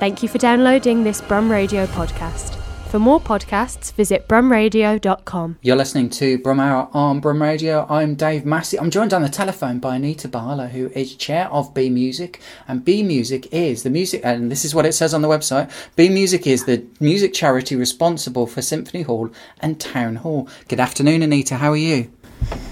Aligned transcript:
Thank 0.00 0.22
you 0.22 0.30
for 0.30 0.38
downloading 0.38 1.04
this 1.04 1.20
Brum 1.20 1.52
Radio 1.52 1.84
podcast. 1.84 2.56
For 2.88 2.98
more 2.98 3.20
podcasts, 3.20 3.92
visit 3.92 4.26
brumradio.com. 4.26 5.58
You're 5.60 5.76
listening 5.76 6.08
to 6.08 6.38
Brum 6.38 6.58
Hour 6.58 6.88
on 6.94 7.20
Brum 7.20 7.42
Radio. 7.42 7.84
I'm 7.86 8.14
Dave 8.14 8.46
Massey. 8.46 8.78
I'm 8.80 8.88
joined 8.90 9.12
on 9.12 9.20
the 9.20 9.28
telephone 9.28 9.78
by 9.78 9.96
Anita 9.96 10.26
Bala, 10.26 10.68
who 10.68 10.88
is 10.94 11.14
chair 11.16 11.48
of 11.52 11.74
B 11.74 11.90
Music. 11.90 12.40
And 12.66 12.82
B 12.82 13.02
Music 13.02 13.52
is 13.52 13.82
the 13.82 13.90
music, 13.90 14.22
and 14.24 14.50
this 14.50 14.64
is 14.64 14.74
what 14.74 14.86
it 14.86 14.94
says 14.94 15.12
on 15.12 15.20
the 15.20 15.28
website 15.28 15.70
B 15.96 16.08
Music 16.08 16.46
is 16.46 16.64
the 16.64 16.82
music 16.98 17.34
charity 17.34 17.76
responsible 17.76 18.46
for 18.46 18.62
Symphony 18.62 19.02
Hall 19.02 19.28
and 19.60 19.78
Town 19.78 20.16
Hall. 20.16 20.48
Good 20.68 20.80
afternoon, 20.80 21.22
Anita. 21.22 21.56
How 21.56 21.72
are 21.72 21.76
you? 21.76 22.10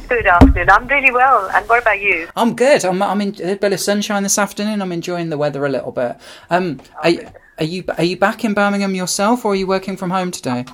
Good 0.09 0.27
afternoon. 0.27 0.71
I'm 0.71 0.87
really 0.87 1.13
well. 1.13 1.51
And 1.53 1.69
what 1.69 1.83
about 1.83 2.01
you? 2.01 2.29
I'm 2.35 2.57
good. 2.57 2.83
I'm, 2.83 3.03
I'm 3.03 3.21
in 3.21 3.35
a 3.43 3.57
bit 3.57 3.75
of 3.75 3.81
sunshine 3.81 4.23
this 4.23 4.39
afternoon. 4.39 4.81
I'm 4.81 4.91
enjoying 4.91 5.29
the 5.29 5.37
weather 5.37 5.67
a 5.67 5.69
little 5.69 5.93
bit. 5.93 6.17
Um, 6.49 6.81
are, 7.03 7.11
are 7.59 7.65
you 7.65 7.85
are 7.99 8.05
you 8.05 8.17
back 8.17 8.43
in 8.43 8.55
Birmingham 8.55 8.95
yourself, 8.95 9.45
or 9.45 9.53
are 9.53 9.55
you 9.55 9.67
working 9.67 9.99
from 9.99 10.09
home 10.09 10.31
today? 10.31 10.65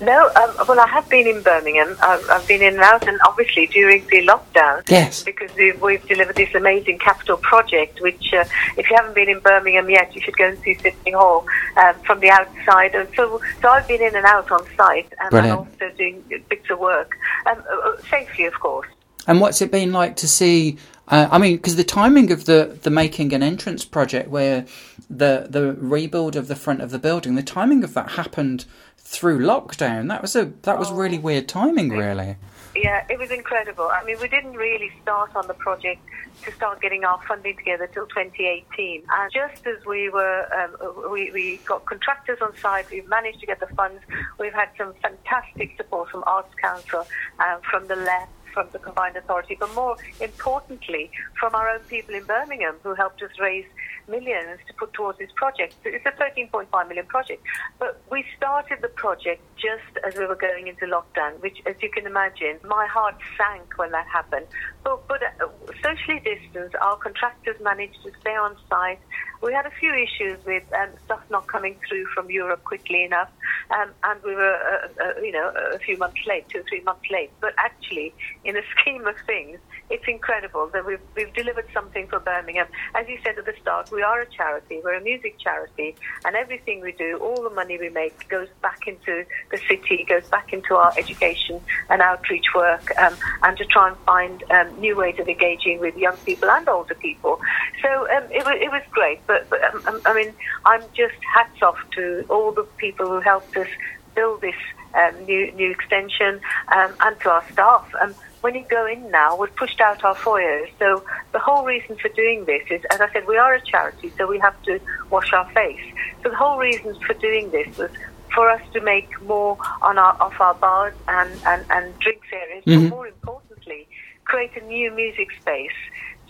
No, 0.00 0.26
um, 0.34 0.66
well, 0.66 0.80
I 0.80 0.88
have 0.88 1.08
been 1.08 1.26
in 1.26 1.40
Birmingham. 1.42 1.96
I've, 2.02 2.28
I've, 2.28 2.46
been 2.48 2.62
in 2.62 2.74
and 2.74 2.82
out, 2.82 3.06
and 3.06 3.18
obviously 3.24 3.66
during 3.68 4.04
the 4.06 4.26
lockdown. 4.26 4.82
Yes. 4.88 5.22
Because 5.22 5.54
we've, 5.54 5.80
we've 5.80 6.06
delivered 6.08 6.34
this 6.34 6.52
amazing 6.54 6.98
capital 6.98 7.36
project, 7.36 8.00
which, 8.00 8.32
uh, 8.32 8.44
if 8.76 8.90
you 8.90 8.96
haven't 8.96 9.14
been 9.14 9.28
in 9.28 9.38
Birmingham 9.38 9.88
yet, 9.88 10.14
you 10.14 10.20
should 10.20 10.36
go 10.36 10.48
and 10.48 10.58
see 10.58 10.74
Symphony 10.74 11.12
Hall 11.12 11.46
um, 11.76 11.94
from 12.00 12.18
the 12.20 12.30
outside. 12.30 12.94
And 12.94 13.08
so, 13.14 13.40
so 13.62 13.68
I've 13.68 13.86
been 13.86 14.02
in 14.02 14.16
and 14.16 14.26
out 14.26 14.50
on 14.50 14.66
site, 14.76 15.12
and 15.20 15.30
Brilliant. 15.30 15.60
I'm 15.60 15.66
also 15.66 15.96
doing 15.96 16.24
bits 16.48 16.68
of 16.70 16.80
work, 16.80 17.16
um, 17.46 17.62
uh, 17.70 17.88
uh, 17.88 17.96
safely, 18.10 18.46
of 18.46 18.54
course. 18.54 18.88
And 19.26 19.40
what's 19.40 19.62
it 19.62 19.70
been 19.70 19.92
like 19.92 20.16
to 20.16 20.28
see? 20.28 20.76
Uh, 21.08 21.28
I 21.30 21.38
mean, 21.38 21.56
because 21.56 21.76
the 21.76 21.84
timing 21.84 22.30
of 22.30 22.46
the 22.46 22.78
the 22.82 22.90
making 22.90 23.32
an 23.32 23.42
entrance 23.42 23.84
project, 23.84 24.28
where 24.30 24.66
the 25.10 25.46
the 25.50 25.74
rebuild 25.74 26.36
of 26.36 26.48
the 26.48 26.56
front 26.56 26.80
of 26.80 26.90
the 26.90 26.98
building, 26.98 27.34
the 27.34 27.42
timing 27.42 27.84
of 27.84 27.94
that 27.94 28.12
happened 28.12 28.64
through 28.96 29.38
lockdown. 29.38 30.08
That 30.08 30.22
was 30.22 30.34
a 30.34 30.46
that 30.62 30.78
was 30.78 30.90
really 30.90 31.18
weird 31.18 31.48
timing, 31.48 31.90
really. 31.90 32.36
Yeah, 32.74 33.06
it 33.08 33.18
was 33.18 33.30
incredible. 33.30 33.88
I 33.88 34.02
mean, 34.02 34.16
we 34.20 34.28
didn't 34.28 34.54
really 34.54 34.90
start 35.00 35.36
on 35.36 35.46
the 35.46 35.54
project 35.54 36.00
to 36.42 36.52
start 36.52 36.80
getting 36.82 37.04
our 37.04 37.20
funding 37.28 37.56
together 37.56 37.86
till 37.86 38.06
2018. 38.06 39.04
And 39.08 39.32
just 39.32 39.64
as 39.64 39.84
we 39.86 40.08
were, 40.08 40.48
um, 40.52 41.12
we, 41.12 41.30
we 41.30 41.60
got 41.64 41.84
contractors 41.86 42.38
on 42.42 42.56
site, 42.56 42.90
we've 42.90 43.08
managed 43.08 43.38
to 43.40 43.46
get 43.46 43.60
the 43.60 43.68
funds. 43.76 44.02
We've 44.40 44.52
had 44.52 44.70
some 44.76 44.92
fantastic 45.00 45.76
support 45.76 46.10
from 46.10 46.24
Arts 46.26 46.52
Council, 46.60 47.06
um, 47.38 47.60
from 47.70 47.86
the 47.86 47.94
LEP 47.94 48.28
from 48.54 48.68
the 48.72 48.78
Combined 48.78 49.16
Authority, 49.16 49.56
but 49.58 49.74
more 49.74 49.96
importantly, 50.20 51.10
from 51.38 51.54
our 51.54 51.68
own 51.68 51.80
people 51.80 52.14
in 52.14 52.24
Birmingham 52.24 52.76
who 52.82 52.94
helped 52.94 53.20
us 53.22 53.32
raise 53.38 53.66
millions 54.08 54.60
to 54.66 54.74
put 54.74 54.92
towards 54.92 55.18
this 55.18 55.30
project. 55.34 55.74
It's 55.84 56.06
a 56.06 56.12
13.5 56.12 56.88
million 56.88 57.06
project. 57.06 57.42
But 57.78 58.00
we 58.10 58.24
started 58.36 58.78
the 58.80 58.88
project 58.88 59.42
just 59.56 59.98
as 60.06 60.16
we 60.16 60.26
were 60.26 60.36
going 60.36 60.68
into 60.68 60.86
lockdown, 60.86 61.40
which, 61.40 61.58
as 61.66 61.74
you 61.82 61.90
can 61.90 62.06
imagine, 62.06 62.58
my 62.64 62.86
heart 62.86 63.16
sank 63.36 63.76
when 63.76 63.90
that 63.92 64.06
happened. 64.06 64.46
But, 64.82 65.06
but 65.08 65.22
uh, 65.22 65.48
socially 65.82 66.20
distanced, 66.20 66.76
our 66.76 66.96
contractors 66.96 67.56
managed 67.60 68.02
to 68.04 68.12
stay 68.20 68.36
on 68.36 68.56
site. 68.68 69.00
We 69.42 69.52
had 69.52 69.66
a 69.66 69.70
few 69.70 69.92
issues 69.94 70.44
with 70.44 70.64
um, 70.72 70.90
stuff 71.04 71.22
not 71.30 71.46
coming 71.46 71.76
through 71.88 72.06
from 72.14 72.30
Europe 72.30 72.64
quickly 72.64 73.04
enough, 73.04 73.30
um, 73.70 73.90
and 74.04 74.22
we 74.22 74.34
were, 74.34 74.54
uh, 74.54 75.04
uh, 75.04 75.20
you 75.20 75.32
know, 75.32 75.52
a 75.72 75.78
few 75.78 75.96
months 75.96 76.20
late, 76.26 76.48
two 76.48 76.60
or 76.60 76.64
three 76.68 76.82
months 76.82 77.04
late. 77.10 77.30
But 77.40 77.54
actually, 77.58 78.14
in 78.44 78.54
the 78.54 78.62
scheme 78.80 79.06
of 79.06 79.16
things, 79.26 79.58
it's 79.90 80.04
incredible 80.08 80.68
that 80.72 80.86
we've, 80.86 81.00
we've 81.14 81.32
delivered 81.34 81.66
something 81.72 82.08
for 82.08 82.18
Birmingham. 82.18 82.66
As 82.94 83.08
you 83.08 83.18
said 83.22 83.38
at 83.38 83.44
the 83.44 83.54
start, 83.60 83.90
we 83.90 84.02
are 84.02 84.22
a 84.22 84.26
charity, 84.26 84.80
we're 84.82 84.94
a 84.94 85.00
music 85.00 85.38
charity, 85.38 85.94
and 86.24 86.36
everything 86.36 86.80
we 86.80 86.92
do, 86.92 87.18
all 87.18 87.42
the 87.42 87.50
money 87.50 87.78
we 87.78 87.90
make, 87.90 88.28
goes 88.28 88.48
back 88.62 88.86
into 88.86 89.24
the 89.50 89.58
city, 89.68 90.04
goes 90.08 90.26
back 90.28 90.52
into 90.52 90.74
our 90.74 90.92
education 90.96 91.60
and 91.90 92.00
outreach 92.00 92.46
work, 92.54 92.96
um, 92.98 93.14
and 93.42 93.56
to 93.58 93.64
try 93.66 93.88
and 93.88 93.96
find 93.98 94.42
um, 94.50 94.80
new 94.80 94.96
ways 94.96 95.18
of 95.18 95.28
engaging 95.28 95.80
with 95.80 95.96
young 95.96 96.16
people 96.18 96.50
and 96.50 96.68
older 96.68 96.94
people. 96.94 97.40
So 97.82 98.08
um, 98.10 98.24
it, 98.30 98.44
was, 98.44 98.56
it 98.60 98.70
was 98.70 98.82
great, 98.90 99.20
but, 99.26 99.48
but 99.50 99.62
um, 99.64 99.82
um, 99.86 100.00
I 100.06 100.14
mean, 100.14 100.32
I'm 100.64 100.82
just 100.94 101.14
hats 101.34 101.62
off 101.62 101.78
to 101.96 102.24
all 102.28 102.52
the 102.52 102.64
people 102.78 103.06
who 103.06 103.20
helped 103.20 103.53
us 103.56 103.68
build 104.14 104.40
this 104.40 104.54
um, 104.94 105.24
new 105.24 105.50
new 105.52 105.70
extension 105.70 106.40
um, 106.74 106.94
and 107.00 107.18
to 107.20 107.30
our 107.30 107.44
staff. 107.52 107.92
Um, 108.00 108.14
when 108.42 108.54
you 108.54 108.64
go 108.68 108.86
in 108.86 109.10
now, 109.10 109.36
we've 109.36 109.54
pushed 109.56 109.80
out 109.80 110.04
our 110.04 110.14
foyers. 110.14 110.68
So 110.78 111.02
the 111.32 111.38
whole 111.38 111.64
reason 111.64 111.96
for 111.96 112.08
doing 112.10 112.44
this 112.44 112.62
is, 112.70 112.82
as 112.90 113.00
I 113.00 113.10
said, 113.12 113.26
we 113.26 113.38
are 113.38 113.54
a 113.54 113.60
charity, 113.60 114.12
so 114.18 114.26
we 114.26 114.38
have 114.38 114.60
to 114.64 114.78
wash 115.10 115.32
our 115.32 115.50
face. 115.52 115.80
So 116.22 116.28
the 116.28 116.36
whole 116.36 116.58
reason 116.58 116.94
for 117.06 117.14
doing 117.14 117.50
this 117.50 117.76
was 117.78 117.90
for 118.34 118.50
us 118.50 118.60
to 118.74 118.80
make 118.80 119.08
more 119.22 119.56
on 119.80 119.96
our 119.98 120.14
off 120.20 120.38
our 120.40 120.54
bars 120.54 120.94
and, 121.08 121.30
and, 121.46 121.64
and 121.70 121.98
drinks 122.00 122.26
areas, 122.32 122.64
Mhm. 122.66 122.90
but 122.90 122.96
more 122.96 123.06
importantly, 123.08 123.88
create 124.24 124.50
a 124.60 124.64
new 124.66 124.90
music 124.90 125.28
space. 125.40 125.78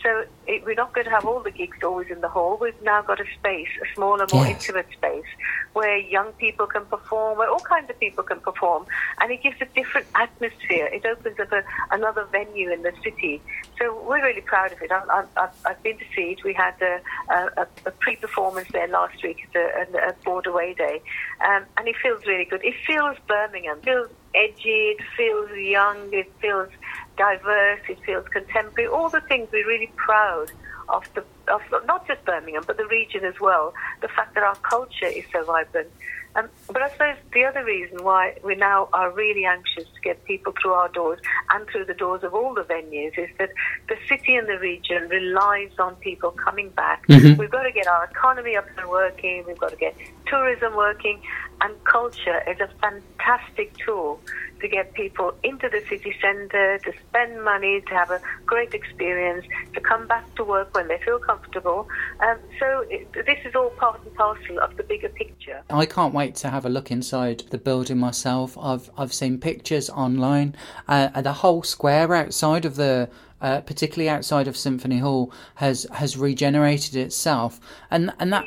So 0.04 0.26
it, 0.46 0.64
we're 0.66 0.74
not 0.74 0.92
going 0.92 1.06
to 1.06 1.10
have 1.10 1.24
all 1.24 1.40
the 1.40 1.50
gigs 1.50 1.78
always 1.82 2.10
in 2.10 2.20
the 2.20 2.28
hall. 2.28 2.58
We've 2.60 2.80
now 2.82 3.00
got 3.00 3.20
a 3.20 3.24
space, 3.38 3.68
a 3.82 3.94
smaller, 3.94 4.26
more 4.30 4.46
Yes. 4.46 4.60
intimate 4.68 4.86
space 4.92 5.24
where 5.72 5.96
young 5.96 6.30
people 6.34 6.66
can 6.66 6.84
perform, 6.84 7.38
where 7.38 7.48
all 7.48 7.58
kinds 7.60 7.88
of 7.88 7.98
people 7.98 8.22
can 8.22 8.38
perform, 8.40 8.84
and 9.20 9.32
it 9.32 9.42
gives 9.42 9.56
a 9.62 9.64
different 9.74 10.06
atmosphere. 10.14 10.86
It 10.92 11.06
opens 11.06 11.40
up 11.40 11.50
a, 11.52 11.64
another 11.90 12.24
venue 12.30 12.70
in 12.70 12.82
the 12.82 12.92
city. 13.02 13.40
So 13.78 13.98
we're 14.06 14.22
really 14.22 14.42
proud 14.42 14.72
of 14.72 14.82
it. 14.82 14.92
I, 14.92 15.24
I've 15.64 15.82
been 15.82 15.96
to 15.98 16.04
see 16.14 16.32
it. 16.32 16.44
We 16.44 16.52
had 16.52 16.74
a, 16.82 17.00
a, 17.32 17.66
a 17.86 17.90
pre-performance 17.90 18.68
there 18.72 18.86
last 18.88 19.22
week 19.22 19.48
at 19.54 19.88
a 19.94 20.14
board 20.22 20.46
away 20.46 20.74
day, 20.74 21.00
um, 21.44 21.64
and 21.78 21.88
it 21.88 21.96
feels 22.02 22.24
really 22.26 22.44
good. 22.44 22.62
It 22.62 22.74
feels 22.86 23.16
Birmingham. 23.26 23.78
It 23.78 23.84
feels 23.84 24.10
edgy. 24.34 24.94
It 24.94 25.00
feels 25.16 25.50
young. 25.56 26.12
It 26.12 26.30
feels 26.40 26.68
diverse. 27.16 27.80
It 27.88 27.98
feels 28.04 28.26
contemporary. 28.28 28.88
All 28.88 29.08
the 29.08 29.20
things 29.22 29.48
we're 29.52 29.66
really 29.66 29.92
proud 29.96 30.52
of 30.88 31.02
the 31.14 31.24
of 31.48 31.62
not 31.86 32.06
just 32.06 32.24
Birmingham 32.24 32.62
but 32.66 32.76
the 32.76 32.86
region 32.86 33.24
as 33.24 33.38
well. 33.40 33.74
The 34.00 34.08
fact 34.08 34.34
that 34.34 34.42
our 34.42 34.56
culture 34.56 35.06
is 35.06 35.24
so 35.32 35.44
vibrant. 35.44 35.90
Um, 36.36 36.48
but 36.66 36.82
I 36.82 36.90
suppose 36.90 37.16
the 37.32 37.44
other 37.44 37.64
reason 37.64 38.02
why 38.02 38.36
we 38.42 38.56
now 38.56 38.88
are 38.92 39.10
really 39.10 39.44
anxious 39.44 39.84
to 39.84 40.00
get 40.02 40.24
people 40.24 40.52
through 40.60 40.72
our 40.72 40.88
doors 40.88 41.20
and 41.50 41.64
through 41.68 41.84
the 41.84 41.94
doors 41.94 42.24
of 42.24 42.34
all 42.34 42.54
the 42.54 42.62
venues 42.64 43.16
is 43.16 43.28
that 43.38 43.50
the 43.88 43.96
city 44.08 44.34
and 44.34 44.48
the 44.48 44.58
region 44.58 45.08
relies 45.08 45.70
on 45.78 45.94
people 45.96 46.32
coming 46.32 46.70
back. 46.70 47.06
Mhm. 47.06 47.38
We've 47.38 47.50
got 47.50 47.62
to 47.62 47.70
get 47.70 47.86
our 47.86 48.04
economy 48.06 48.56
up 48.56 48.66
and 48.76 48.88
working. 48.88 49.44
We've 49.46 49.58
got 49.58 49.70
to 49.70 49.76
get 49.76 49.94
tourism 50.26 50.74
working, 50.74 51.22
and 51.60 51.72
culture 51.84 52.42
is 52.48 52.58
a 52.58 52.68
fantastic 52.80 53.76
tool 53.76 54.20
to 54.64 54.68
get 54.68 54.94
people 54.94 55.34
into 55.42 55.68
the 55.68 55.82
city 55.90 56.14
centre, 56.22 56.78
to 56.78 56.92
spend 57.06 57.44
money, 57.44 57.82
to 57.82 57.94
have 57.94 58.10
a 58.10 58.18
great 58.46 58.72
experience, 58.72 59.44
to 59.74 59.80
come 59.80 60.06
back 60.06 60.24
to 60.36 60.42
work 60.42 60.74
when 60.74 60.88
they 60.88 60.98
feel 61.04 61.18
comfortable. 61.18 61.86
Um, 62.20 62.38
so 62.58 62.86
it, 62.88 63.12
this 63.12 63.40
is 63.44 63.54
all 63.54 63.68
part 63.70 64.00
and 64.02 64.14
parcel 64.14 64.58
of 64.60 64.74
the 64.78 64.82
bigger 64.82 65.10
picture. 65.10 65.60
I 65.68 65.84
can't 65.84 66.14
wait 66.14 66.34
to 66.36 66.48
have 66.48 66.64
a 66.64 66.70
look 66.70 66.90
inside 66.90 67.40
the 67.50 67.58
building 67.58 67.98
myself. 67.98 68.56
I've 68.58 68.90
I've 68.96 69.12
seen 69.12 69.38
pictures 69.38 69.90
online, 69.90 70.54
uh, 70.88 71.20
the 71.20 71.34
whole 71.34 71.62
square 71.62 72.14
outside 72.14 72.64
of 72.64 72.76
the, 72.76 73.10
uh, 73.40 73.60
particularly 73.60 74.08
outside 74.08 74.48
of 74.48 74.56
Symphony 74.56 74.98
Hall, 74.98 75.32
has 75.56 75.86
has 75.92 76.16
regenerated 76.16 76.96
itself. 76.96 77.60
And 77.90 78.12
and 78.18 78.32
that 78.32 78.46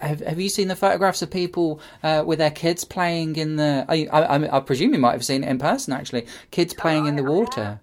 have, 0.00 0.20
have 0.20 0.40
you 0.40 0.48
seen 0.48 0.68
the 0.68 0.76
photographs 0.76 1.22
of 1.22 1.30
people 1.30 1.80
uh, 2.02 2.22
with 2.26 2.38
their 2.38 2.50
kids 2.50 2.84
playing 2.84 3.36
in 3.36 3.56
the? 3.56 3.84
I, 3.88 4.06
I 4.06 4.56
I 4.56 4.60
presume 4.60 4.92
you 4.92 5.00
might 5.00 5.12
have 5.12 5.24
seen 5.24 5.44
it 5.44 5.50
in 5.50 5.58
person 5.58 5.92
actually. 5.92 6.26
Kids 6.50 6.74
playing 6.74 7.06
in 7.06 7.16
the 7.16 7.24
water. 7.24 7.80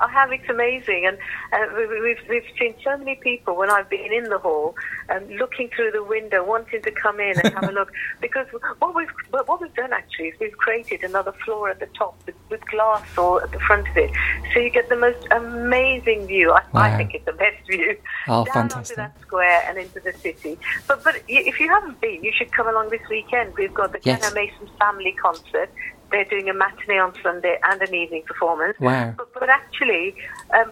I 0.00 0.08
have. 0.12 0.32
It's 0.32 0.48
amazing, 0.48 1.06
and 1.06 1.18
uh, 1.52 1.74
we, 1.76 1.86
we- 1.86 2.00
we've 2.00 2.22
we've 2.28 2.50
seen 2.58 2.74
so 2.84 2.96
many 2.96 3.14
people 3.16 3.56
when 3.56 3.70
I've 3.70 3.88
been 3.88 4.12
in 4.12 4.24
the 4.24 4.38
hall, 4.38 4.74
um, 5.10 5.28
looking 5.30 5.68
through 5.74 5.92
the 5.92 6.04
window, 6.04 6.44
wanting 6.44 6.82
to 6.82 6.90
come 6.90 7.18
in 7.20 7.38
and 7.40 7.54
have 7.54 7.68
a 7.68 7.72
look. 7.72 7.90
Because 8.20 8.46
what 8.78 8.94
we've 8.94 9.08
what 9.30 9.60
we've 9.60 9.74
done 9.74 9.92
actually 9.92 10.28
is 10.28 10.40
we've 10.40 10.56
created 10.56 11.02
another 11.04 11.32
floor 11.44 11.68
at 11.70 11.80
the 11.80 11.86
top 11.98 12.14
with, 12.26 12.34
with 12.50 12.60
glass 12.66 13.06
or 13.18 13.42
at 13.42 13.50
the 13.52 13.60
front 13.60 13.86
of 13.88 13.96
it, 13.96 14.10
so 14.52 14.58
you 14.60 14.70
get 14.70 14.88
the 14.88 14.96
most 14.96 15.26
amazing 15.30 16.26
view. 16.26 16.50
I, 16.52 16.62
I 16.74 16.96
think 16.96 17.14
it's 17.14 17.24
the 17.26 17.32
best 17.32 17.66
view 17.66 17.96
Oh, 18.28 18.44
down 18.44 18.54
fantastic. 18.68 18.76
onto 18.76 18.94
that 18.96 19.20
square 19.22 19.62
and 19.68 19.78
into 19.78 20.00
the 20.00 20.12
city. 20.14 20.58
But 20.88 21.04
but 21.04 21.22
if 21.28 21.60
you 21.60 21.68
haven't 21.68 22.00
been, 22.00 22.22
you 22.24 22.32
should 22.36 22.52
come 22.52 22.68
along 22.68 22.90
this 22.90 23.02
weekend. 23.10 23.54
We've 23.56 23.74
got 23.74 23.92
the 23.92 24.00
Yes. 24.02 24.20
Kanneh-Mason 24.20 24.68
Family 24.78 25.12
Concert. 25.20 25.70
They're 26.10 26.24
doing 26.24 26.48
a 26.48 26.54
matinee 26.54 26.98
on 26.98 27.12
Sunday 27.22 27.58
and 27.64 27.80
an 27.82 27.94
evening 27.94 28.22
performance. 28.26 28.78
Wow. 28.78 29.14
But, 29.16 29.32
but 29.34 29.48
actually, 29.48 30.14
um, 30.54 30.70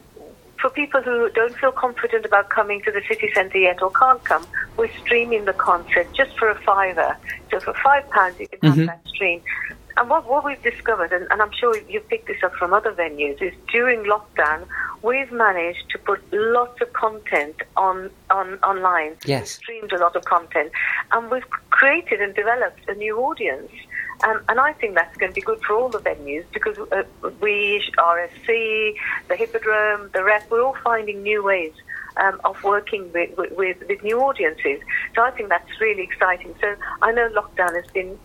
for 0.61 0.71
people 0.71 1.03
who 1.03 1.29
don't 1.31 1.55
feel 1.57 1.73
confident 1.73 2.25
about 2.25 2.49
coming 2.51 2.81
to 2.83 2.91
the 2.93 3.03
city 3.09 3.31
centre 3.35 3.59
yet 3.59 3.83
or 3.83 3.91
can't 3.91 4.23
come, 4.25 4.47
we're 4.77 4.91
streaming 5.03 5.45
the 5.45 5.53
concert 5.53 6.07
just 6.15 6.39
for 6.39 6.49
a 6.49 6.59
fiver. 6.63 7.17
So 7.51 7.61
for 7.61 7.75
five 7.83 8.09
pounds, 8.11 8.39
you 8.41 8.49
can 8.49 8.61
have 8.63 8.79
Mhm. 8.79 8.87
that 8.87 9.01
stream. 9.07 9.43
And 9.97 10.11
what, 10.11 10.27
what 10.29 10.45
we've 10.45 10.61
discovered, 10.63 11.13
and, 11.13 11.27
and 11.31 11.41
I'm 11.41 11.53
sure 11.53 11.77
you've 11.89 12.09
picked 12.09 12.27
this 12.27 12.43
up 12.43 12.55
from 12.55 12.73
other 12.73 12.93
venues, 12.93 13.41
is 13.41 13.53
during 13.71 14.01
lockdown, 14.05 14.67
we've 15.03 15.31
managed 15.31 15.89
to 15.91 15.99
put 15.99 16.21
lots 16.33 16.81
of 16.81 16.93
content 16.95 17.57
on, 17.77 18.11
on 18.31 18.55
online. 18.65 19.15
Yes. 19.25 19.41
We've 19.41 19.49
streamed 19.49 19.93
a 19.93 19.99
lot 19.99 20.17
of 20.17 20.25
content. 20.25 20.73
and 21.13 21.31
we've 21.31 21.49
created 21.71 22.21
and 22.21 22.35
developed 22.35 22.89
a 22.89 22.95
new 22.95 23.19
audience. 23.19 23.71
Um, 24.23 24.43
and 24.49 24.61
I 24.61 24.73
think 24.75 24.95
that's 24.95 25.17
going 25.17 25.33
to 25.33 25.35
be 25.35 25.41
good 25.41 25.61
for 25.67 25.75
all 25.75 25.89
the 25.89 25.99
venues 25.99 26.45
because 26.53 26.79
uh, 26.79 27.03
we, 27.41 27.83
RSC, 27.99 28.95
the 29.29 29.37
Hippodrome, 29.37 30.11
the 30.13 30.23
Rep, 30.23 30.51
we're 30.51 30.63
all 30.63 30.77
finding 30.85 31.23
new 31.23 31.43
ways 31.43 31.73
um, 32.17 32.41
of 32.45 32.63
working 32.63 33.13
with, 33.13 33.37
with, 33.37 33.83
with, 33.89 34.03
new 34.03 34.21
audiences. 34.21 34.81
So 35.15 35.23
I 35.23 35.31
think 35.33 35.49
that's 35.49 35.81
really 35.81 36.03
exciting. 36.03 36.55
So 36.61 36.77
I 37.03 37.13
know 37.13 37.29
lockdown 37.31 37.75
has 37.75 37.91
been 37.93 38.19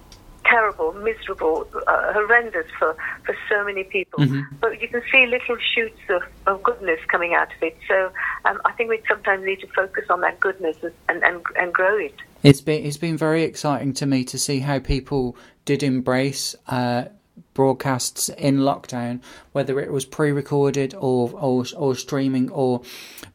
terrible, 0.45 0.93
miserable, 0.93 1.67
uh, 1.87 2.13
horrendous 2.13 2.65
for, 2.77 2.95
for 3.23 3.35
so 3.47 3.63
many 3.63 3.83
people. 3.83 4.19
Mm-hmm. 4.19 4.55
But 4.59 4.81
you 4.81 4.87
can 4.87 5.01
see 5.11 5.25
little 5.25 5.57
shoots 5.73 5.99
of, 6.09 6.23
of 6.47 6.63
goodness 6.63 6.99
coming 7.07 7.33
out 7.33 7.53
of 7.55 7.63
it. 7.63 7.77
So 7.87 8.11
um, 8.45 8.59
I 8.65 8.71
think 8.73 8.89
we 8.89 9.01
sometimes 9.07 9.45
need 9.45 9.59
to 9.61 9.67
focus 9.67 10.05
on 10.09 10.21
that 10.21 10.39
goodness 10.39 10.77
and, 11.07 11.23
and, 11.23 11.41
and 11.55 11.73
grow 11.73 11.97
it. 11.97 12.15
It's 12.41 12.61
been 12.61 12.85
it's 12.85 12.97
been 12.97 13.17
very 13.17 13.43
exciting 13.43 13.93
to 13.95 14.05
me 14.05 14.23
to 14.25 14.37
see 14.37 14.59
how 14.59 14.79
people 14.79 15.35
did 15.65 15.83
embrace 15.83 16.55
uh, 16.67 17.05
broadcasts 17.53 18.29
in 18.29 18.59
lockdown, 18.59 19.21
whether 19.51 19.79
it 19.79 19.91
was 19.91 20.05
pre-recorded 20.05 20.93
or, 20.95 21.31
or 21.33 21.65
or 21.75 21.95
streaming, 21.95 22.49
or 22.51 22.81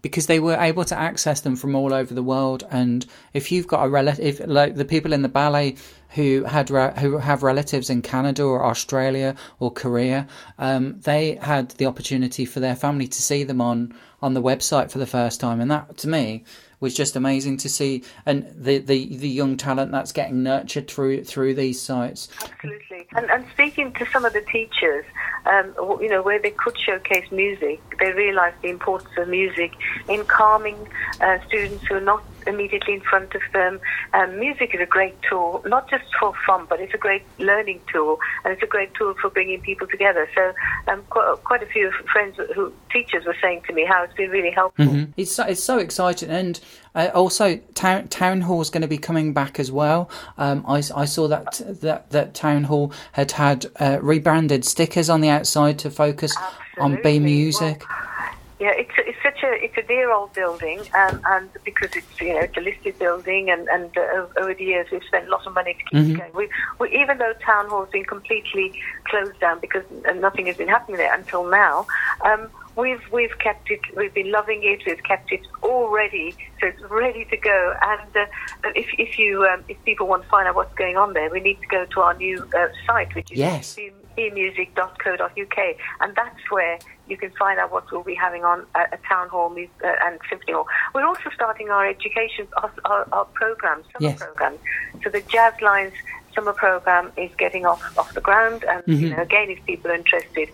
because 0.00 0.26
they 0.26 0.40
were 0.40 0.56
able 0.56 0.84
to 0.86 0.98
access 0.98 1.42
them 1.42 1.56
from 1.56 1.74
all 1.74 1.92
over 1.92 2.14
the 2.14 2.22
world. 2.22 2.66
And 2.70 3.04
if 3.34 3.52
you've 3.52 3.66
got 3.66 3.84
a 3.84 3.90
relative, 3.90 4.40
like 4.46 4.76
the 4.76 4.86
people 4.86 5.12
in 5.12 5.20
the 5.20 5.28
ballet 5.28 5.76
who 6.10 6.44
had 6.44 6.70
who 6.70 7.18
have 7.18 7.42
relatives 7.42 7.90
in 7.90 8.00
Canada 8.00 8.44
or 8.44 8.64
Australia 8.64 9.36
or 9.60 9.70
Korea, 9.70 10.26
um, 10.58 10.98
they 11.00 11.34
had 11.42 11.72
the 11.72 11.86
opportunity 11.86 12.46
for 12.46 12.60
their 12.60 12.76
family 12.76 13.08
to 13.08 13.22
see 13.22 13.44
them 13.44 13.60
on 13.60 13.94
on 14.22 14.32
the 14.32 14.42
website 14.42 14.90
for 14.90 14.98
the 14.98 15.06
first 15.06 15.40
time, 15.40 15.60
and 15.60 15.70
that 15.70 15.98
to 15.98 16.08
me 16.08 16.44
was 16.80 16.94
just 16.94 17.16
amazing 17.16 17.56
to 17.58 17.68
see, 17.68 18.04
and 18.26 18.46
the, 18.54 18.78
the, 18.78 19.16
the 19.16 19.28
young 19.28 19.56
talent 19.56 19.92
that's 19.92 20.12
getting 20.12 20.42
nurtured 20.42 20.88
through 20.88 21.24
through 21.24 21.54
these 21.54 21.80
sites. 21.80 22.28
Absolutely, 22.42 23.06
and 23.12 23.30
and 23.30 23.44
speaking 23.52 23.92
to 23.94 24.06
some 24.06 24.24
of 24.24 24.32
the 24.32 24.42
teachers, 24.42 25.04
um, 25.46 25.74
you 26.00 26.08
know, 26.08 26.22
where 26.22 26.38
they 26.38 26.50
could 26.50 26.78
showcase 26.78 27.30
music, 27.30 27.80
they 27.98 28.12
realised 28.12 28.56
the 28.62 28.68
importance 28.68 29.10
of 29.18 29.28
music 29.28 29.72
in 30.08 30.24
calming 30.24 30.76
uh, 31.20 31.38
students 31.46 31.86
who 31.86 31.94
are 31.94 32.00
not 32.00 32.22
immediately 32.46 32.94
in 32.94 33.00
front 33.00 33.35
of 33.35 33.43
them. 33.52 33.81
Um, 34.12 34.38
music 34.38 34.75
is 34.75 34.81
a 34.81 34.87
great 34.87 35.14
tool, 35.29 35.62
not 35.67 35.88
just 35.91 36.05
for 36.19 36.32
fun, 36.46 36.67
but 36.69 36.81
it's 36.81 36.94
a 36.94 36.99
great 36.99 37.23
learning 37.38 37.81
tool, 37.93 38.19
and 38.44 38.52
it's 38.52 38.62
a 38.62 38.67
great 38.67 38.94
tool 38.94 39.14
for 39.20 39.31
bringing 39.31 39.61
people 39.61 39.87
together. 39.87 40.29
So, 40.35 40.52
um, 40.88 41.02
quite, 41.11 41.44
quite, 41.44 41.62
a 41.62 41.67
few 41.67 41.91
friends 42.12 42.37
who 42.55 42.73
teachers 42.91 43.25
were 43.25 43.37
saying 43.41 43.62
to 43.67 43.73
me 43.73 43.85
how 43.85 44.05
it's 44.05 44.14
been 44.14 44.31
really 44.31 44.50
helpful. 44.50 44.85
Mm-hmm. 44.85 45.12
It's 45.17 45.32
so, 45.32 45.44
it's 45.44 45.62
so 45.62 45.79
exciting, 45.79 46.31
and 46.31 46.61
uh, 46.94 47.11
also 47.14 47.56
town 47.75 48.08
town 48.08 48.43
hall 48.43 48.61
is 48.61 48.70
going 48.70 48.82
to 48.82 48.88
be 48.88 48.99
coming 48.99 49.32
back 49.32 49.58
as 49.58 49.73
well. 49.73 50.11
Um, 50.38 50.64
I, 50.67 50.82
I 50.94 51.05
saw 51.05 51.29
that 51.29 51.61
that 51.81 52.11
that 52.11 52.35
town 52.35 52.64
hall 52.64 52.93
had 53.12 53.32
had 53.32 53.67
uh, 53.81 53.99
rebranded 54.00 54.64
stickers 54.64 55.11
on 55.11 55.20
the 55.20 55.29
outside 55.29 55.79
to 55.81 55.91
focus 55.91 56.37
Absolutely. 56.37 56.96
on 56.96 57.02
B 57.02 57.19
music. 57.19 57.85
Well, 57.88 58.35
yeah, 58.61 58.73
it's 58.76 58.93
it's 58.99 59.19
a 59.44 59.64
it's 59.64 59.76
a 59.76 59.82
dear 59.82 60.11
old 60.11 60.32
building, 60.32 60.81
um, 60.94 61.20
and 61.26 61.50
because 61.64 61.91
it's 61.94 62.20
you 62.20 62.35
know 62.35 62.41
it's 62.41 62.56
a 62.56 62.61
listed 62.61 62.99
building, 62.99 63.50
and 63.50 63.69
and 63.69 63.96
uh, 63.96 64.26
over 64.38 64.55
the 64.55 64.64
years 64.64 64.88
we've 64.91 65.05
spent 65.05 65.29
a 65.29 65.31
lot 65.31 65.46
of 65.46 65.55
money 65.55 65.75
to 65.75 65.85
keep 65.85 65.93
mm-hmm. 65.93 66.11
it 66.12 66.19
going. 66.19 66.32
We, 66.35 66.49
we 66.81 67.00
even 67.00 67.19
though 67.19 67.32
town 67.44 67.69
hall's 67.69 67.91
been 67.91 68.05
completely 68.05 68.73
closed 69.05 69.38
down 69.41 69.61
because 69.61 69.85
nothing 70.17 70.46
has 70.46 70.56
been 70.56 70.69
happening 70.69 70.96
there 70.96 71.14
until 71.14 71.49
now. 71.49 71.87
Um, 72.23 72.49
we've 72.76 73.02
we've 73.12 73.38
kept 73.38 73.70
it. 73.70 73.81
We've 73.96 74.14
been 74.14 74.32
loving 74.32 74.64
it. 74.64 74.82
We've 74.87 75.02
kept 75.05 75.31
it 75.31 75.43
all 75.62 75.91
ready, 75.91 76.35
so 76.61 76.67
it's 76.67 76.82
ready 76.91 77.25
to 77.26 77.37
go. 77.37 77.75
And 77.82 78.17
uh, 78.17 78.26
if 78.75 78.88
if 78.99 79.19
you 79.19 79.44
um, 79.44 79.62
if 79.69 79.82
people 79.85 80.06
want 80.06 80.25
to 80.25 80.29
find 80.29 80.49
out 80.49 80.56
what's 80.56 80.75
going 80.75 80.96
on 80.96 81.12
there, 81.12 81.31
we 81.31 81.41
need 81.41 81.61
to 81.61 81.67
go 81.67 81.85
to 81.85 82.00
our 82.00 82.14
new 82.14 82.43
uh, 82.56 82.69
site, 82.87 83.14
which 83.14 83.31
is 83.31 83.38
yes 83.38 83.79
bmusic.co.uk, 84.16 85.76
and 86.00 86.16
that's 86.16 86.50
where 86.50 86.78
you 87.08 87.16
can 87.16 87.31
find 87.32 87.58
out 87.58 87.72
what 87.72 87.90
we'll 87.93 88.02
be 88.02 88.14
having 88.14 88.44
on 88.44 88.66
at, 88.75 89.02
Town 89.05 89.28
Hall 89.28 89.55
uh, 89.55 89.88
and 90.05 90.19
Symphony 90.28 90.52
Hall. 90.52 90.66
We're 90.94 91.06
also 91.06 91.31
starting 91.34 91.70
our 91.70 91.87
education, 91.87 92.46
our, 92.56 92.72
our, 92.84 93.08
our 93.12 93.25
program, 93.26 93.82
summer 93.93 94.11
yes. 94.11 94.19
program. 94.19 94.58
So 95.02 95.11
the 95.11 95.20
Jazzlines 95.22 95.93
summer 96.34 96.52
program 96.52 97.12
is 97.16 97.31
getting 97.37 97.64
off, 97.66 97.99
off 97.99 98.12
the 98.14 98.20
ground, 98.20 98.64
and 98.64 98.82
mm-hmm. 98.82 98.93
you 98.93 99.11
know, 99.11 99.22
again, 99.22 99.50
if 99.50 99.64
people 99.64 99.90
are 99.90 99.94
interested. 99.94 100.49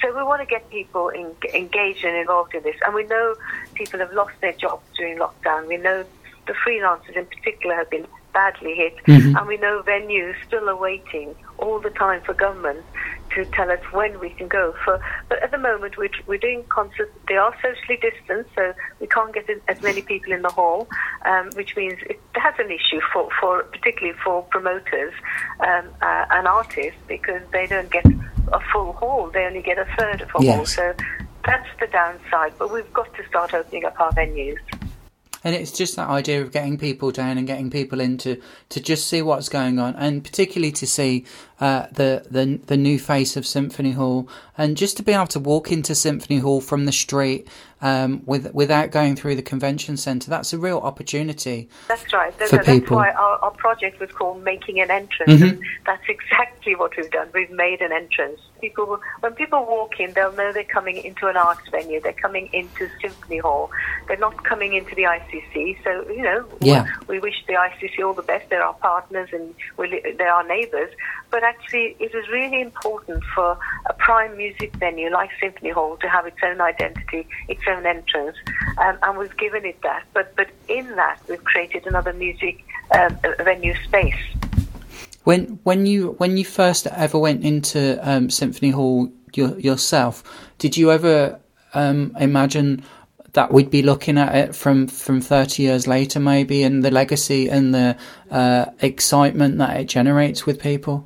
So 0.00 0.14
we 0.14 0.22
want 0.22 0.42
to 0.42 0.46
get 0.46 0.68
people 0.70 1.08
in, 1.08 1.30
engaged 1.54 2.04
and 2.04 2.16
involved 2.16 2.54
in 2.54 2.62
this, 2.62 2.76
and 2.84 2.94
we 2.94 3.04
know 3.04 3.34
people 3.74 4.00
have 4.00 4.12
lost 4.12 4.34
their 4.40 4.52
jobs 4.52 4.82
during 4.96 5.18
lockdown. 5.18 5.66
We 5.68 5.78
know 5.78 6.04
the 6.46 6.54
freelancers 6.54 7.16
in 7.16 7.26
particular 7.26 7.74
have 7.76 7.90
been 7.90 8.06
badly 8.34 8.74
hit, 8.74 8.96
mm-hmm. 9.06 9.36
and 9.36 9.46
we 9.46 9.56
know 9.56 9.82
venues 9.86 10.34
still 10.46 10.68
are 10.68 10.76
waiting 10.76 11.34
all 11.58 11.80
the 11.80 11.90
time 11.90 12.20
for 12.22 12.34
government 12.34 12.84
to 13.34 13.44
tell 13.46 13.70
us 13.70 13.80
when 13.92 14.18
we 14.20 14.30
can 14.30 14.48
go. 14.48 14.74
For 14.84 15.00
but 15.28 15.42
at 15.42 15.50
the 15.52 15.58
moment 15.58 15.96
we're, 15.96 16.10
we're 16.26 16.38
doing 16.38 16.64
concerts. 16.68 17.12
They 17.28 17.36
are 17.36 17.54
socially 17.62 17.96
distanced, 17.96 18.50
so 18.54 18.74
we 19.00 19.06
can't 19.06 19.32
get 19.32 19.48
as 19.68 19.80
many 19.82 20.02
people 20.02 20.32
in 20.32 20.42
the 20.42 20.50
hall, 20.50 20.88
um, 21.24 21.50
which 21.54 21.76
means 21.76 21.94
it 22.02 22.20
has 22.34 22.54
an 22.58 22.70
issue 22.70 23.00
for, 23.12 23.28
for 23.40 23.62
particularly 23.62 24.18
for 24.22 24.42
promoters 24.42 25.14
um, 25.60 25.88
uh, 26.02 26.26
and 26.30 26.46
artists 26.46 27.00
because 27.06 27.42
they 27.52 27.66
don't 27.66 27.90
get 27.90 28.04
a 28.52 28.60
full 28.72 28.92
hall. 28.92 29.30
They 29.30 29.44
only 29.46 29.62
get 29.62 29.78
a 29.78 29.86
third 29.96 30.20
of 30.20 30.28
a 30.36 30.44
yes. 30.44 30.56
hall. 30.56 30.66
So 30.66 30.94
that's 31.44 31.68
the 31.80 31.86
downside. 31.86 32.54
But 32.58 32.72
we've 32.72 32.92
got 32.92 33.14
to 33.14 33.26
start 33.28 33.54
opening 33.54 33.84
up 33.84 33.98
our 34.00 34.12
venues 34.12 34.58
and 35.44 35.54
it's 35.54 35.70
just 35.70 35.94
that 35.96 36.08
idea 36.08 36.42
of 36.42 36.50
getting 36.50 36.78
people 36.78 37.10
down 37.10 37.38
and 37.38 37.46
getting 37.46 37.70
people 37.70 38.00
into 38.00 38.40
to 38.70 38.80
just 38.80 39.06
see 39.06 39.22
what's 39.22 39.48
going 39.48 39.78
on, 39.78 39.94
and 39.96 40.24
particularly 40.24 40.72
to 40.72 40.86
see 40.86 41.24
uh, 41.60 41.86
the 41.92 42.26
the 42.30 42.60
the 42.66 42.76
new 42.76 42.98
face 42.98 43.36
of 43.36 43.46
Symphony 43.46 43.92
Hall, 43.92 44.28
and 44.58 44.76
just 44.76 44.96
to 44.96 45.02
be 45.02 45.12
able 45.12 45.26
to 45.28 45.40
walk 45.40 45.70
into 45.70 45.94
Symphony 45.94 46.38
Hall 46.38 46.60
from 46.60 46.84
the 46.84 46.92
street 46.92 47.48
um, 47.84 48.22
with, 48.24 48.52
without 48.54 48.90
going 48.90 49.14
through 49.14 49.36
the 49.36 49.42
convention 49.42 49.98
centre. 49.98 50.30
That's 50.30 50.54
a 50.54 50.58
real 50.58 50.78
opportunity. 50.78 51.68
That's 51.86 52.10
right. 52.14 52.36
That's, 52.38 52.50
for 52.50 52.56
that's 52.56 52.66
people. 52.66 52.96
why 52.96 53.10
our, 53.10 53.38
our, 53.44 53.50
project 53.50 54.00
was 54.00 54.10
called 54.10 54.42
Making 54.42 54.80
an 54.80 54.90
Entrance. 54.90 55.30
Mm-hmm. 55.30 55.62
That's 55.84 56.02
exactly 56.08 56.74
what 56.74 56.96
we've 56.96 57.10
done. 57.10 57.28
We've 57.34 57.50
made 57.50 57.82
an 57.82 57.92
entrance. 57.92 58.40
People, 58.60 59.00
when 59.20 59.34
people 59.34 59.66
walk 59.66 60.00
in, 60.00 60.14
they'll 60.14 60.32
know 60.32 60.50
they're 60.50 60.64
coming 60.64 60.96
into 60.96 61.26
an 61.26 61.36
arts 61.36 61.68
venue. 61.70 62.00
They're 62.00 62.14
coming 62.14 62.48
into 62.54 62.88
Symphony 63.02 63.38
Hall. 63.38 63.70
They're 64.08 64.16
not 64.16 64.42
coming 64.44 64.72
into 64.72 64.94
the 64.94 65.02
ICC. 65.02 65.84
So 65.84 66.08
you 66.10 66.22
know, 66.22 66.46
yeah. 66.62 66.86
we, 67.06 67.16
we 67.16 67.20
wish 67.20 67.44
the 67.46 67.52
ICC 67.52 68.02
all 68.02 68.14
the 68.14 68.22
best. 68.22 68.48
They're 68.48 68.64
our 68.64 68.74
partners 68.74 69.28
and 69.32 69.54
they're 69.76 70.32
our 70.32 70.46
neighbours. 70.46 70.90
But 71.30 71.43
actually, 71.44 71.96
it 72.00 72.12
was 72.14 72.26
really 72.28 72.60
important 72.60 73.22
for 73.34 73.58
a 73.86 73.92
prime 73.94 74.36
music 74.36 74.74
venue 74.76 75.10
like 75.10 75.30
Symphony 75.40 75.70
Hall 75.70 75.96
to 75.98 76.08
have 76.08 76.26
its 76.26 76.38
own 76.42 76.60
identity, 76.60 77.26
its 77.48 77.62
own 77.68 77.86
entrance, 77.86 78.36
um, 78.78 78.98
and 79.02 79.18
we've 79.18 79.36
given 79.36 79.64
it 79.64 79.80
that. 79.82 80.04
But 80.12 80.34
but 80.36 80.48
in 80.68 80.96
that, 80.96 81.20
we've 81.28 81.44
created 81.44 81.86
another 81.86 82.12
music 82.12 82.64
um, 82.92 83.18
venue 83.38 83.74
space. 83.84 84.14
When 85.24 85.58
when 85.62 85.86
you 85.86 86.12
when 86.18 86.36
you 86.36 86.44
first 86.44 86.86
ever 86.88 87.18
went 87.18 87.44
into 87.44 87.98
um, 88.02 88.30
Symphony 88.30 88.70
Hall 88.70 89.10
your, 89.34 89.58
yourself, 89.58 90.22
did 90.58 90.76
you 90.76 90.90
ever 90.92 91.40
um, 91.74 92.16
imagine 92.18 92.82
that 93.32 93.52
we'd 93.52 93.70
be 93.70 93.82
looking 93.82 94.16
at 94.16 94.34
it 94.34 94.54
from 94.54 94.86
from 94.86 95.20
30 95.20 95.62
years 95.62 95.86
later 95.86 96.20
maybe 96.20 96.62
and 96.62 96.84
the 96.84 96.90
legacy 96.90 97.48
and 97.48 97.74
the 97.74 97.96
uh, 98.30 98.66
excitement 98.80 99.58
that 99.58 99.76
it 99.80 99.86
generates 99.86 100.46
with 100.46 100.60
people 100.60 101.04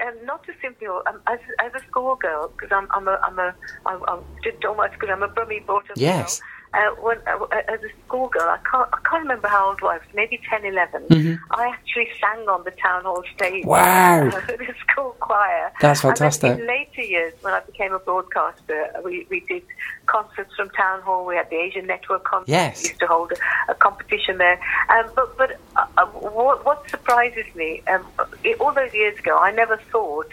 and 0.00 0.26
not 0.26 0.44
just 0.46 0.60
simply 0.60 0.86
um, 0.86 1.20
as, 1.26 1.38
as 1.58 1.72
a 1.74 1.84
schoolgirl, 1.86 2.48
because 2.48 2.70
I'm, 2.72 2.88
I'm 2.92 3.08
a, 3.08 3.18
I'm 3.22 3.38
a, 3.38 3.54
I'm, 3.86 4.22
just 4.42 4.64
almost 4.64 4.92
because 4.92 5.10
I'm 5.10 5.22
a 5.22 5.28
Brummie 5.28 5.64
bottom 5.66 5.94
yes. 5.96 6.40
girl. 6.40 6.48
Uh, 6.74 6.90
when, 7.00 7.16
uh, 7.26 7.44
as 7.68 7.80
a 7.82 7.88
schoolgirl, 8.06 8.42
I 8.42 8.58
can't, 8.70 8.88
I 8.92 8.98
can't 9.08 9.22
remember 9.22 9.48
how 9.48 9.70
old 9.70 9.80
I 9.80 9.96
was, 9.96 10.02
maybe 10.14 10.38
10, 10.50 10.66
11. 10.66 11.02
Mm-hmm. 11.04 11.52
I 11.52 11.68
actually 11.68 12.08
sang 12.20 12.46
on 12.48 12.62
the 12.64 12.72
town 12.72 13.04
hall 13.04 13.22
stage. 13.34 13.64
Wow. 13.64 14.30
Uh, 14.38 14.40
the 14.46 14.74
school 14.88 15.16
choir. 15.20 15.72
That's 15.80 16.00
fantastic. 16.00 16.58
in 16.58 16.66
later 16.66 17.02
years, 17.02 17.32
when 17.40 17.54
I 17.54 17.60
became 17.60 17.92
a 17.92 17.98
broadcaster, 17.98 18.90
we, 19.04 19.26
we 19.30 19.40
did 19.40 19.62
concerts 20.06 20.54
from 20.56 20.70
town 20.70 21.02
hall. 21.02 21.24
We 21.24 21.36
had 21.36 21.48
the 21.50 21.56
Asian 21.56 21.86
Network 21.86 22.24
concert. 22.24 22.50
Yes. 22.50 22.82
We 22.82 22.88
used 22.88 23.00
to 23.00 23.06
hold 23.06 23.32
a, 23.32 23.72
a 23.72 23.74
competition 23.74 24.38
there. 24.38 24.60
Um, 24.88 25.10
but 25.14 25.36
but 25.36 25.60
uh, 25.76 25.86
uh 25.96 26.06
what, 26.06 26.64
what, 26.64 26.88
surprises 26.90 27.46
me, 27.54 27.82
um, 27.86 28.04
it, 28.44 28.60
all 28.60 28.72
those 28.72 28.92
years 28.92 29.18
ago, 29.18 29.38
I 29.38 29.50
never 29.52 29.76
thought 29.90 30.30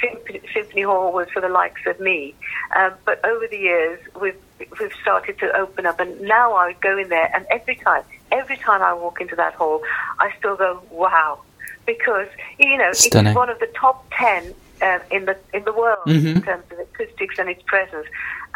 Symphony, 0.00 0.40
Symphony 0.54 0.82
Hall 0.82 1.12
was 1.12 1.28
for 1.30 1.40
the 1.40 1.48
likes 1.48 1.80
of 1.86 2.00
me. 2.00 2.34
Um, 2.74 2.92
but 3.04 3.24
over 3.24 3.46
the 3.46 3.58
years, 3.58 4.00
we've 4.20 4.36
we've 4.78 4.92
started 5.02 5.38
to 5.38 5.56
open 5.56 5.86
up, 5.86 6.00
and 6.00 6.20
now 6.20 6.54
I 6.54 6.74
go 6.74 6.98
in 6.98 7.08
there, 7.08 7.30
and 7.34 7.46
every 7.50 7.76
time, 7.76 8.04
every 8.30 8.56
time 8.56 8.82
I 8.82 8.94
walk 8.94 9.20
into 9.20 9.36
that 9.36 9.54
hall, 9.54 9.82
I 10.18 10.32
still 10.38 10.56
go, 10.56 10.82
wow, 10.90 11.40
because 11.86 12.28
you 12.58 12.78
know 12.78 12.92
Stunning. 12.92 13.30
it's 13.30 13.36
one 13.36 13.50
of 13.50 13.58
the 13.58 13.68
top 13.74 14.06
ten 14.12 14.54
uh, 14.80 14.98
in 15.10 15.24
the 15.24 15.36
in 15.52 15.64
the 15.64 15.72
world 15.72 16.06
mm-hmm. 16.06 16.26
in 16.26 16.42
terms 16.42 16.64
of 16.70 16.78
acoustics 16.78 17.38
and 17.38 17.48
its 17.48 17.62
presence. 17.62 18.06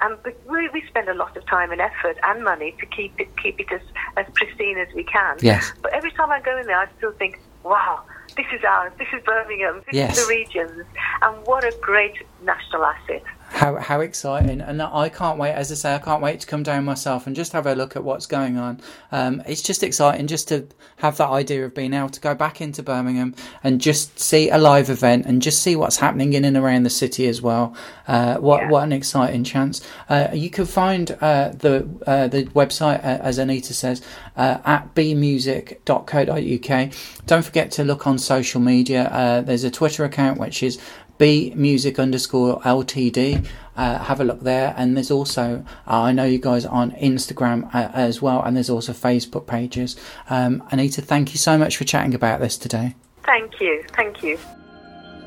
and 0.03 0.19
we, 0.49 0.69
we 0.71 0.83
spend 0.87 1.09
a 1.09 1.15
lot 1.15 1.37
of 1.37 1.47
time 1.47 1.71
and 1.73 1.81
effort 1.81 2.17
and 2.25 2.45
money 2.45 2.75
to 2.81 2.87
keep 2.87 3.19
it 3.21 3.29
keep 3.43 3.59
it 3.61 3.71
as, 3.73 3.81
as 4.17 4.27
pristine 4.35 4.79
as 4.79 4.93
we 4.95 5.05
can. 5.05 5.37
Yes. 5.41 5.73
But 5.83 5.93
every 5.93 6.11
time 6.13 6.31
I 6.31 6.41
go 6.41 6.57
in 6.59 6.67
there, 6.67 6.79
I 6.79 6.89
still 6.99 7.13
think, 7.13 7.41
wow, 7.63 8.03
this 8.37 8.47
is 8.53 8.63
ours, 8.65 8.93
this 8.99 9.09
is 9.13 9.23
Birmingham, 9.25 9.83
this 9.87 9.95
Yes. 9.95 10.17
is 10.19 10.25
the 10.27 10.29
regions, 10.29 10.85
and 11.23 11.47
what 11.47 11.65
a 11.65 11.75
great 11.81 12.17
national 12.43 12.85
asset. 12.85 13.23
How 13.49 13.77
how 13.77 14.01
exciting! 14.01 14.61
And 14.61 14.83
I 14.83 15.09
can't 15.09 15.39
wait. 15.39 15.53
As 15.53 15.71
I 15.73 15.77
say, 15.77 15.95
I 15.95 15.99
can't 15.99 16.21
wait 16.21 16.41
to 16.41 16.47
come 16.47 16.63
down 16.63 16.85
myself 16.85 17.27
and 17.27 17.35
just 17.35 17.53
have 17.53 17.67
a 17.67 17.75
look 17.75 17.97
at 17.97 18.05
what's 18.05 18.27
going 18.27 18.59
on. 18.59 18.81
Um, 19.13 19.43
it's 19.47 19.63
just 19.63 19.83
exciting 19.83 20.27
just 20.27 20.49
to 20.49 20.67
have 20.97 21.17
that 21.19 21.31
idea 21.31 21.65
of 21.65 21.75
being 21.75 21.95
able 21.95 22.09
to 22.11 22.21
go 22.21 22.35
back 22.35 22.61
into 22.61 22.83
Birmingham 22.83 23.35
and 23.65 23.81
just 23.81 24.19
see 24.19 24.51
a 24.51 24.59
live 24.59 24.91
event 24.91 25.27
and 25.27 25.41
just 25.41 25.63
see 25.63 25.75
what's 25.77 25.97
happening 25.97 26.33
in 26.35 26.45
and 26.45 26.57
around 26.57 26.83
the 26.83 26.91
city 26.91 27.27
as 27.29 27.41
well. 27.41 27.75
Uh, 28.09 28.37
what 28.37 28.63
Yeah. 28.63 28.69
what 28.71 28.83
an 28.83 28.93
exciting 28.93 29.45
chance! 29.45 29.81
Uh, 30.09 30.29
you 30.35 30.51
can 30.51 30.67
find 30.67 31.17
uh, 31.21 31.51
the 31.51 31.89
uh, 32.07 32.27
the 32.29 32.45
website 32.47 32.99
uh, 32.99 33.19
as 33.23 33.39
Anita 33.39 33.73
says 33.75 34.03
uh, 34.37 34.59
at 34.65 34.95
bmusic.co.uk. 34.95 36.93
Don't 37.27 37.45
forget 37.45 37.71
to 37.73 37.85
look 37.85 38.07
on 38.07 38.19
social 38.19 38.61
media. 38.61 39.05
Uh, 39.05 39.41
there's 39.41 39.65
a 39.65 39.71
Twitter 39.71 40.05
account 40.05 40.39
which 40.39 40.63
is 40.63 40.79
B 41.19 41.53
music 41.55 41.99
underscore 41.99 42.61
LTD. 42.61 43.47
Uh, 43.77 43.99
have 43.99 44.21
a 44.21 44.25
look 44.25 44.41
there, 44.41 44.75
and 44.77 44.97
there's 44.97 45.11
also 45.11 45.65
uh, 45.87 46.01
I 46.03 46.13
know 46.13 46.25
you 46.25 46.39
guys 46.39 46.65
are 46.65 46.75
on 46.75 46.93
Instagram 46.93 47.67
uh, 47.75 47.91
as 47.93 48.23
well, 48.23 48.43
and 48.43 48.57
there's 48.57 48.71
also 48.71 48.93
Facebook 48.93 49.47
pages. 49.47 49.97
Um, 50.31 50.63
Anita, 50.71 51.03
thank 51.03 51.33
you 51.33 51.39
so 51.39 51.59
much 51.59 51.77
for 51.77 51.85
chatting 51.85 52.15
about 52.15 52.41
this 52.41 52.57
today. 52.57 52.95
Thank 53.25 53.61
you, 53.61 53.85
thank 53.93 54.23
you. 54.23 54.39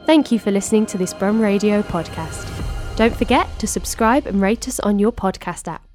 Thank 0.06 0.32
you 0.32 0.40
for 0.40 0.50
listening 0.50 0.88
to 0.88 0.98
this 0.98 1.14
Brum 1.14 1.40
Radio 1.40 1.84
podcast. 1.84 2.48
Don't 2.96 3.16
forget 3.16 3.48
to 3.60 3.68
subscribe 3.68 4.26
and 4.26 4.42
rate 4.42 4.68
us 4.68 4.80
on 4.80 4.98
your 4.98 5.12
podcast 5.12 5.68
app. 5.68 5.89